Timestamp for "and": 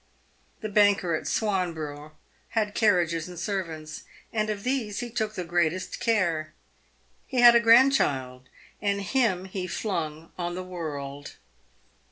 3.29-3.37, 4.33-4.49, 8.81-9.03